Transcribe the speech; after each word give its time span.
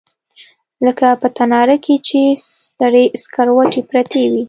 لکه 0.85 1.07
په 1.21 1.27
تناره 1.37 1.75
کښې 1.83 1.95
چې 2.07 2.21
سرې 2.79 3.05
سکروټې 3.23 3.81
پرتې 3.89 4.23
وي. 4.31 4.39